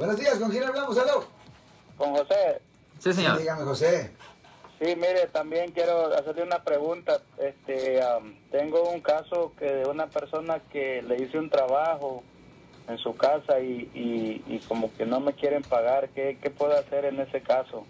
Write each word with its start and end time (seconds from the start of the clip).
Buenos 0.00 0.16
días, 0.18 0.38
¿con 0.38 0.50
quién 0.50 0.64
hablamos? 0.64 0.96
¿Aló? 0.98 1.24
Con 1.98 2.16
José. 2.16 2.62
Sí, 3.00 3.12
señor. 3.12 3.36
Dígame, 3.38 3.64
José. 3.64 4.10
Sí, 4.78 4.96
mire, 4.96 5.26
también 5.30 5.72
quiero 5.72 6.06
hacerle 6.14 6.42
una 6.42 6.64
pregunta. 6.64 7.20
Este, 7.36 8.02
am, 8.02 8.34
tengo 8.50 8.88
un 8.88 9.02
caso 9.02 9.52
que 9.58 9.66
de 9.66 9.84
una 9.86 10.06
persona 10.06 10.60
que 10.72 11.02
le 11.02 11.16
hice 11.22 11.38
un 11.38 11.50
trabajo 11.50 12.22
en 12.88 12.96
su 12.96 13.14
casa 13.14 13.60
y, 13.60 13.90
y, 13.92 14.42
y 14.46 14.58
como 14.60 14.90
que 14.96 15.04
no 15.04 15.20
me 15.20 15.34
quieren 15.34 15.60
pagar. 15.62 16.08
¿Qué, 16.14 16.38
¿Qué 16.40 16.48
puedo 16.48 16.72
hacer 16.78 17.04
en 17.04 17.20
ese 17.20 17.42
caso? 17.42 17.84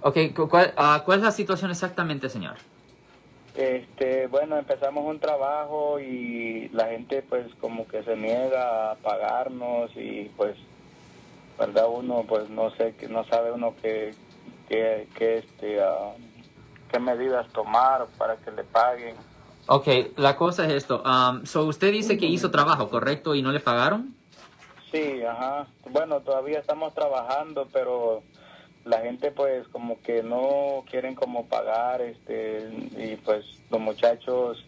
Ok, 0.00 0.16
cu- 0.34 0.48
¿cuál, 0.48 0.72
ah, 0.78 1.02
¿cuál 1.04 1.18
es 1.18 1.24
la 1.26 1.32
situación 1.32 1.70
exactamente, 1.70 2.30
señor? 2.30 2.56
Este, 3.54 4.28
bueno, 4.28 4.56
empezamos 4.56 5.04
un 5.04 5.20
trabajo 5.20 6.00
y 6.00 6.70
la 6.70 6.86
gente 6.86 7.20
pues 7.20 7.46
como 7.60 7.86
que 7.86 8.02
se 8.02 8.16
niega 8.16 8.92
a 8.92 8.94
pagarnos 8.94 9.90
y 9.94 10.30
pues, 10.38 10.56
verdad, 11.58 11.86
uno 11.88 12.24
pues 12.28 12.48
no 12.50 12.70
sé, 12.72 12.94
que 12.96 13.08
no 13.08 13.24
sabe 13.24 13.52
uno 13.52 13.74
qué, 13.80 14.14
qué, 14.68 15.08
qué, 15.14 15.38
este, 15.38 15.82
ah, 15.82 16.12
qué 16.90 16.98
medidas 16.98 17.48
tomar 17.52 18.06
para 18.18 18.36
que 18.36 18.50
le 18.50 18.64
paguen. 18.64 19.16
Ok, 19.68 19.88
la 20.16 20.36
cosa 20.36 20.64
es 20.66 20.72
esto. 20.72 21.02
um, 21.02 21.44
so 21.44 21.64
usted 21.64 21.90
dice 21.90 22.16
que 22.16 22.26
hizo 22.26 22.50
trabajo, 22.50 22.88
¿correcto? 22.88 23.34
¿Y 23.34 23.42
no 23.42 23.50
le 23.50 23.60
pagaron? 23.60 24.14
Sí, 24.92 25.22
ajá. 25.24 25.66
Bueno, 25.90 26.20
todavía 26.20 26.60
estamos 26.60 26.94
trabajando, 26.94 27.68
pero 27.72 28.22
la 28.84 29.00
gente 29.00 29.32
pues 29.32 29.66
como 29.68 30.00
que 30.02 30.22
no 30.22 30.84
quieren 30.88 31.16
como 31.16 31.46
pagar, 31.46 32.00
este, 32.00 32.70
y 32.96 33.16
pues 33.16 33.44
los 33.70 33.80
muchachos 33.80 34.64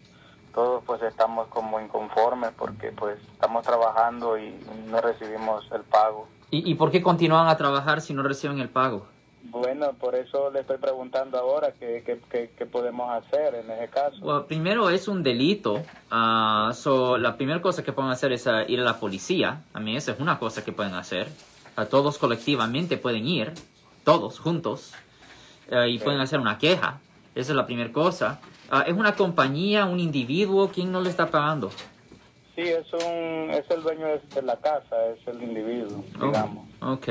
todos 0.53 0.83
pues 0.83 1.01
estamos 1.03 1.47
como 1.47 1.79
inconformes 1.79 2.51
porque 2.57 2.91
pues 2.91 3.19
estamos 3.31 3.63
trabajando 3.63 4.37
y 4.37 4.53
no 4.87 4.99
recibimos 4.99 5.65
el 5.71 5.83
pago. 5.83 6.27
¿Y, 6.51 6.69
y 6.69 6.75
por 6.75 6.91
qué 6.91 7.01
continúan 7.01 7.47
a 7.47 7.57
trabajar 7.57 8.01
si 8.01 8.13
no 8.13 8.23
reciben 8.23 8.59
el 8.59 8.69
pago? 8.69 9.05
Bueno, 9.43 9.93
por 9.93 10.15
eso 10.15 10.51
le 10.51 10.59
estoy 10.59 10.77
preguntando 10.77 11.37
ahora 11.37 11.71
qué, 11.71 12.03
qué, 12.05 12.19
qué, 12.29 12.51
qué 12.55 12.65
podemos 12.65 13.09
hacer 13.11 13.55
en 13.55 13.71
ese 13.71 13.87
caso. 13.87 14.17
Well, 14.21 14.45
primero 14.45 14.89
es 14.89 15.07
un 15.07 15.23
delito. 15.23 15.81
ah, 16.11 16.71
so, 16.73 17.17
la 17.17 17.35
primera 17.37 17.61
cosa 17.61 17.83
que 17.83 17.91
pueden 17.91 18.11
hacer 18.11 18.31
es 18.31 18.45
ah, 18.47 18.63
ir 18.67 18.79
a 18.79 18.83
la 18.83 18.99
policía. 18.99 19.63
A 19.73 19.79
mí 19.79 19.95
esa 19.95 20.11
es 20.11 20.19
una 20.19 20.37
cosa 20.37 20.63
que 20.63 20.71
pueden 20.71 20.93
hacer. 20.93 21.27
Ah, 21.75 21.85
todos 21.85 22.17
colectivamente 22.17 22.97
pueden 22.97 23.25
ir, 23.25 23.53
todos 24.03 24.39
juntos, 24.39 24.93
y 25.87 25.99
pueden 25.99 26.19
hacer 26.19 26.39
una 26.39 26.57
queja. 26.57 26.99
Esa 27.35 27.51
es 27.51 27.55
la 27.55 27.65
primera 27.65 27.91
cosa. 27.91 28.41
¿Es 28.87 28.93
una 28.93 29.13
compañía, 29.13 29.85
un 29.85 29.99
individuo? 29.99 30.69
¿Quién 30.73 30.91
no 30.91 30.99
le 30.99 31.09
está 31.09 31.27
pagando? 31.27 31.69
Sí, 32.61 32.67
es 32.67 32.91
un 32.93 33.51
es 33.51 33.69
el 33.71 33.81
dueño 33.83 34.05
de, 34.07 34.19
de 34.35 34.41
la 34.41 34.57
casa, 34.57 35.05
es 35.07 35.25
el 35.27 35.41
individuo, 35.41 36.03
digamos. 36.19 36.67
Ok. 36.81 37.07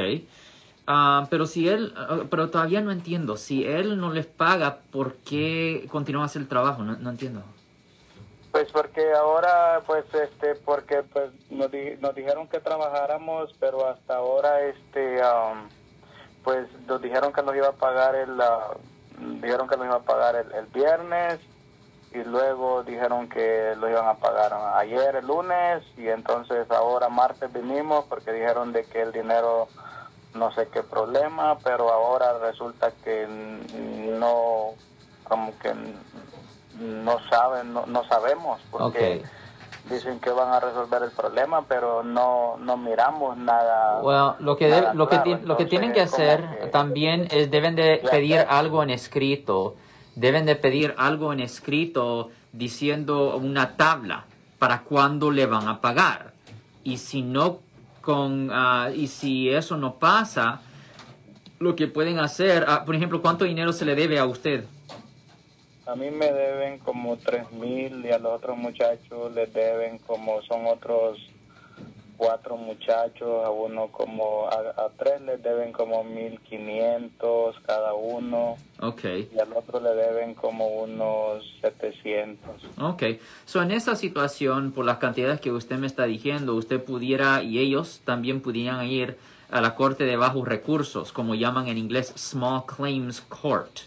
Ah, 0.86 1.26
pero 1.30 1.46
si 1.46 1.68
él, 1.68 1.94
ah, 1.96 2.24
pero 2.30 2.50
todavía 2.50 2.82
no 2.82 2.90
entiendo. 2.92 3.36
Si 3.38 3.64
él 3.64 3.98
no 3.98 4.12
les 4.12 4.26
paga, 4.26 4.80
¿por 4.90 5.14
qué 5.16 5.86
continúa 5.90 6.24
a 6.24 6.26
hacer 6.26 6.42
el 6.42 6.48
trabajo? 6.48 6.82
No, 6.82 6.96
no 6.98 7.08
entiendo. 7.10 7.42
Pues 8.52 8.70
porque 8.72 9.10
ahora, 9.12 9.82
pues, 9.86 10.04
este, 10.14 10.54
porque 10.56 11.02
pues 11.02 11.30
nos, 11.50 11.70
di- 11.70 11.96
nos 12.00 12.14
dijeron 12.14 12.46
que 12.48 12.60
trabajáramos, 12.60 13.54
pero 13.58 13.86
hasta 13.88 14.16
ahora, 14.16 14.60
este, 14.66 15.22
am, 15.22 15.68
pues 16.44 16.66
nos 16.86 17.00
dijeron 17.00 17.32
que 17.32 17.42
nos 17.42 17.54
iba 17.56 17.68
a 17.68 17.72
pagar 17.72 18.14
el, 18.14 18.38
ah, 18.40 18.74
dijeron 19.42 19.66
que 19.68 19.76
nos 19.78 19.86
iba 19.86 19.96
a 19.96 20.02
pagar 20.02 20.36
el, 20.36 20.52
el 20.52 20.66
viernes 20.66 21.38
y 22.12 22.18
luego 22.24 22.82
dijeron 22.84 23.28
que 23.28 23.74
lo 23.76 23.88
iban 23.88 24.06
a 24.06 24.14
pagar 24.14 24.52
ayer, 24.76 25.16
el 25.16 25.26
lunes, 25.26 25.82
y 25.96 26.08
entonces 26.08 26.70
ahora 26.70 27.08
martes 27.08 27.52
vinimos 27.52 28.04
porque 28.06 28.32
dijeron 28.32 28.72
de 28.72 28.84
que 28.86 29.02
el 29.02 29.12
dinero 29.12 29.68
no 30.34 30.52
sé 30.52 30.68
qué 30.68 30.82
problema, 30.82 31.58
pero 31.62 31.90
ahora 31.92 32.38
resulta 32.38 32.92
que 33.04 33.26
no, 33.28 34.72
como 35.24 35.58
que 35.58 35.74
no 36.78 37.16
saben, 37.28 37.72
no, 37.74 37.86
no 37.86 38.04
sabemos, 38.04 38.60
porque 38.70 39.22
dicen 39.90 40.20
que 40.20 40.30
van 40.30 40.52
a 40.52 40.60
resolver 40.60 41.02
el 41.02 41.10
problema, 41.12 41.64
pero 41.66 42.02
no, 42.02 42.56
no 42.58 42.76
miramos 42.76 43.36
nada. 43.36 44.00
Well, 44.02 44.34
lo 44.40 44.56
que, 44.56 44.68
nada 44.68 44.90
de- 44.92 44.96
lo, 44.96 45.08
que 45.08 45.16
lo 45.46 45.56
que 45.56 45.64
tienen 45.66 45.92
que 45.92 46.00
hacer 46.02 46.40
que- 46.60 46.66
también 46.68 47.28
es 47.30 47.50
deben 47.50 47.74
de 47.74 48.02
pedir 48.10 48.40
algo 48.48 48.82
en 48.82 48.90
escrito. 48.90 49.74
Deben 50.18 50.46
de 50.46 50.56
pedir 50.56 50.94
algo 50.98 51.32
en 51.32 51.38
escrito 51.38 52.30
diciendo 52.52 53.36
una 53.36 53.76
tabla 53.76 54.24
para 54.58 54.80
cuándo 54.80 55.30
le 55.30 55.46
van 55.46 55.68
a 55.68 55.80
pagar. 55.80 56.32
Y 56.82 56.96
si 56.96 57.22
no 57.22 57.60
con 58.00 58.50
ah, 58.52 58.90
y 58.92 59.06
si 59.06 59.48
eso 59.48 59.76
no 59.76 59.94
pasa, 59.94 60.60
lo 61.60 61.76
que 61.76 61.86
pueden 61.86 62.18
hacer, 62.18 62.64
ah, 62.66 62.84
por 62.84 62.96
ejemplo, 62.96 63.22
¿cuánto 63.22 63.44
dinero 63.44 63.72
se 63.72 63.84
le 63.84 63.94
debe 63.94 64.18
a 64.18 64.26
usted? 64.26 64.64
A 65.86 65.94
mí 65.94 66.10
me 66.10 66.32
deben 66.32 66.80
como 66.80 67.16
tres 67.16 67.52
mil 67.52 68.04
y 68.04 68.10
a 68.10 68.18
los 68.18 68.32
otros 68.32 68.58
muchachos 68.58 69.32
les 69.32 69.52
deben 69.54 69.98
como 69.98 70.42
son 70.42 70.66
otros 70.66 71.18
cuatro 72.18 72.56
muchachos, 72.56 73.46
a 73.46 73.50
uno 73.50 73.88
como, 73.88 74.48
a, 74.48 74.58
a 74.84 74.90
tres 74.98 75.22
les 75.22 75.42
deben 75.42 75.72
como 75.72 76.02
mil 76.04 76.38
quinientos 76.40 77.56
cada 77.64 77.94
uno 77.94 78.56
Ok. 78.82 79.04
y 79.34 79.38
al 79.38 79.52
otro 79.54 79.80
le 79.80 79.94
deben 79.94 80.34
como 80.34 80.66
unos 80.66 81.44
setecientos. 81.62 82.60
Ok, 82.78 83.02
so 83.46 83.62
en 83.62 83.70
esa 83.70 83.94
situación, 83.96 84.72
por 84.72 84.84
las 84.84 84.98
cantidades 84.98 85.40
que 85.40 85.52
usted 85.52 85.76
me 85.78 85.86
está 85.86 86.04
diciendo, 86.04 86.54
usted 86.56 86.82
pudiera 86.84 87.42
y 87.42 87.58
ellos 87.60 88.02
también 88.04 88.40
pudieran 88.42 88.84
ir 88.86 89.16
a 89.50 89.60
la 89.60 89.74
Corte 89.76 90.04
de 90.04 90.16
Bajos 90.16 90.46
Recursos, 90.46 91.12
como 91.12 91.34
llaman 91.34 91.68
en 91.68 91.78
inglés 91.78 92.12
Small 92.18 92.64
Claims 92.66 93.20
Court, 93.22 93.78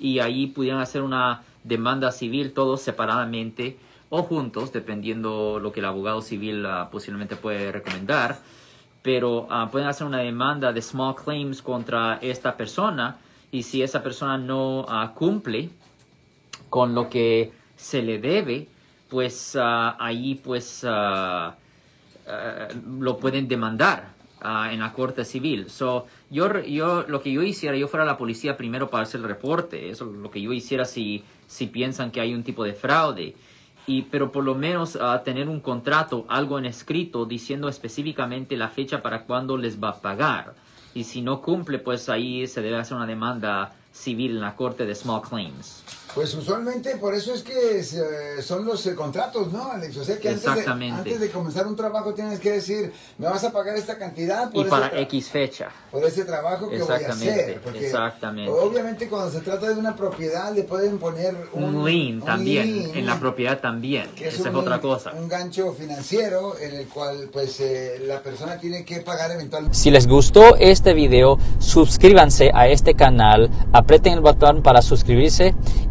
y 0.00 0.18
ahí 0.18 0.46
pudieran 0.48 0.80
hacer 0.80 1.02
una 1.02 1.42
demanda 1.62 2.10
civil 2.12 2.52
todos 2.52 2.80
separadamente 2.82 3.76
o 4.16 4.22
juntos, 4.22 4.72
dependiendo 4.72 5.58
lo 5.58 5.72
que 5.72 5.80
el 5.80 5.86
abogado 5.86 6.22
civil 6.22 6.64
ah, 6.66 6.88
posiblemente 6.88 7.34
puede 7.34 7.72
recomendar, 7.72 8.38
pero 9.02 9.48
ah, 9.50 9.68
pueden 9.72 9.88
hacer 9.88 10.06
una 10.06 10.18
demanda 10.18 10.72
de 10.72 10.80
small 10.80 11.16
claims 11.16 11.60
contra 11.60 12.20
esta 12.22 12.56
persona 12.56 13.16
y 13.50 13.64
si 13.64 13.82
esa 13.82 14.04
persona 14.04 14.38
no 14.38 14.86
ah, 14.88 15.14
cumple 15.16 15.70
con 16.70 16.94
lo 16.94 17.10
que 17.10 17.52
se 17.74 18.02
le 18.02 18.20
debe, 18.20 18.68
pues 19.08 19.58
ah, 19.60 19.96
ahí 19.98 20.36
pues 20.36 20.84
lo 20.84 21.56
pueden 23.18 23.48
demandar 23.48 24.14
en 24.70 24.78
la 24.78 24.92
corte 24.92 25.24
civil. 25.24 25.68
So, 25.70 26.06
yo, 26.30 26.60
yo 26.60 27.04
lo 27.08 27.20
que 27.20 27.32
yo 27.32 27.42
hiciera, 27.42 27.76
yo 27.76 27.88
fuera 27.88 28.04
a 28.04 28.06
la 28.06 28.16
policía 28.16 28.56
primero 28.56 28.90
para 28.90 29.02
hacer 29.02 29.20
el 29.22 29.26
reporte, 29.26 29.90
eso 29.90 30.08
es 30.08 30.12
lo 30.18 30.30
que 30.30 30.40
yo 30.40 30.52
hiciera 30.52 30.84
si, 30.84 31.24
si 31.48 31.66
piensan 31.66 32.12
que 32.12 32.20
hay 32.20 32.32
un 32.32 32.44
tipo 32.44 32.62
de 32.62 32.74
fraude. 32.74 33.34
Y, 33.86 34.02
pero 34.02 34.32
por 34.32 34.44
lo 34.44 34.54
menos 34.54 34.96
ah, 35.00 35.22
tener 35.24 35.48
un 35.48 35.60
contrato, 35.60 36.24
algo 36.28 36.58
en 36.58 36.64
escrito 36.64 37.26
diciendo 37.26 37.68
específicamente 37.68 38.56
la 38.56 38.68
fecha 38.68 39.02
para 39.02 39.24
cuándo 39.24 39.56
les 39.56 39.82
va 39.82 39.90
a 39.90 40.00
pagar. 40.00 40.54
Y 40.94 41.04
si 41.04 41.22
no 41.22 41.42
cumple, 41.42 41.78
pues 41.78 42.08
ahí 42.08 42.46
se 42.46 42.62
debe 42.62 42.78
hacer 42.78 42.96
una 42.96 43.06
demanda 43.06 43.74
civil 43.92 44.32
en 44.32 44.40
la 44.40 44.56
corte 44.56 44.86
de 44.86 44.94
small 44.94 45.22
claims. 45.22 45.84
Pues 46.14 46.32
usualmente 46.34 46.94
por 46.96 47.12
eso 47.12 47.34
es 47.34 47.42
que 47.42 47.80
eh, 47.80 48.40
son 48.42 48.64
los 48.64 48.86
eh, 48.86 48.94
contratos, 48.94 49.50
¿no, 49.52 49.72
Alex? 49.72 49.96
O 49.96 50.04
sea 50.04 50.16
que 50.18 50.28
antes 50.28 50.44
de, 50.44 50.50
Exactamente. 50.50 50.96
antes 50.98 51.20
de 51.20 51.30
comenzar 51.30 51.66
un 51.66 51.74
trabajo 51.74 52.14
tienes 52.14 52.38
que 52.38 52.52
decir, 52.52 52.92
me 53.18 53.26
vas 53.26 53.42
a 53.42 53.50
pagar 53.50 53.76
esta 53.76 53.98
cantidad 53.98 54.48
por, 54.52 54.64
Y 54.64 54.70
para 54.70 54.96
X 55.00 55.28
fecha. 55.28 55.70
por 55.90 56.04
ese 56.04 56.24
trabajo 56.24 56.70
que 56.70 56.78
voy 56.78 56.88
a 56.88 56.94
Exactamente, 56.96 57.42
hacer. 57.42 57.60
Porque 57.62 57.86
exactamente. 57.86 58.50
Obviamente 58.52 59.08
cuando 59.08 59.30
se 59.32 59.40
trata 59.40 59.68
de 59.68 59.74
una 59.74 59.96
propiedad 59.96 60.54
le 60.54 60.62
pueden 60.62 60.98
poner 60.98 61.34
un, 61.52 61.64
Un 61.74 61.84
lien 61.84 62.14
un 62.20 62.24
también, 62.24 62.72
lien, 62.72 62.96
en 62.96 63.06
la 63.06 63.18
propiedad 63.18 63.58
también. 63.60 64.08
que 64.14 64.28
es 64.28 64.34
Esa 64.34 64.50
es 64.50 64.54
un- 64.54 64.60
otra 64.60 64.80
cosa. 64.80 65.12
Un 65.14 65.26
gancho 65.28 65.72
financiero 65.72 66.56
en 66.60 66.74
el 66.76 66.86
cual 66.86 67.28
pues 67.32 67.58
eh, 67.58 68.00
la 68.06 68.20
persona 68.22 68.56
tiene 68.60 68.84
que 68.84 69.00
pagar 69.00 69.32
eventualmente. 69.32 69.76
Si 69.76 69.90
les 69.90 70.06
gustó 70.06 70.54
este 70.56 70.94
video, 70.94 71.38
suscríbanse 71.58 72.52
a 72.54 72.68
este 72.68 72.94
canal, 72.94 73.50
aprieten 73.72 74.12
el 74.12 74.20
botón 74.20 74.62
para 74.62 74.80
suscribirse 74.80 75.54